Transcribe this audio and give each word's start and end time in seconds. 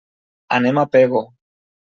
Anem 0.57 0.81
a 0.83 0.87
Pego. 0.95 1.25